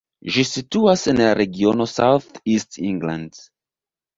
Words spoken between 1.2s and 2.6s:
la regiono South